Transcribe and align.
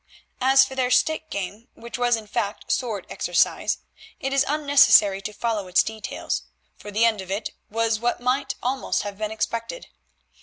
As 0.41 0.65
for 0.65 0.73
their 0.73 0.89
stick 0.89 1.29
game, 1.29 1.67
which 1.75 1.95
was 1.95 2.15
in 2.15 2.25
fact 2.25 2.71
sword 2.71 3.05
exercise, 3.07 3.77
it 4.19 4.33
is 4.33 4.43
unnecessary 4.47 5.21
to 5.21 5.31
follow 5.31 5.67
its 5.67 5.83
details, 5.83 6.41
for 6.75 6.89
the 6.89 7.05
end 7.05 7.21
of 7.21 7.29
it 7.29 7.51
was 7.69 7.99
what 7.99 8.19
might 8.19 8.55
almost 8.63 9.03
have 9.03 9.15
been 9.19 9.29
expected. 9.29 9.89